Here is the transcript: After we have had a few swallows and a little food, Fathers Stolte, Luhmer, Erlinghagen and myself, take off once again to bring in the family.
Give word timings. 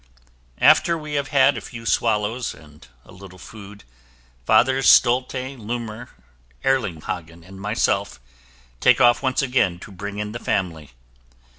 After 0.57 0.97
we 0.97 1.13
have 1.13 1.27
had 1.27 1.55
a 1.55 1.61
few 1.61 1.85
swallows 1.85 2.55
and 2.55 2.87
a 3.05 3.11
little 3.11 3.37
food, 3.37 3.83
Fathers 4.47 4.87
Stolte, 4.89 5.55
Luhmer, 5.59 6.09
Erlinghagen 6.65 7.43
and 7.43 7.61
myself, 7.61 8.19
take 8.79 8.99
off 8.99 9.21
once 9.21 9.43
again 9.43 9.77
to 9.81 9.91
bring 9.91 10.17
in 10.17 10.31
the 10.31 10.39
family. 10.39 10.93